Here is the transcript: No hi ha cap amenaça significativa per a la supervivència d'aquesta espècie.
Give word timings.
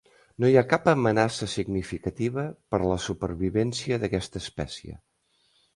No 0.43 0.47
hi 0.51 0.55
ha 0.61 0.63
cap 0.69 0.87
amenaça 0.93 1.47
significativa 1.51 2.47
per 2.73 2.81
a 2.81 2.89
la 2.93 2.99
supervivència 3.11 4.03
d'aquesta 4.05 4.45
espècie. 4.47 4.99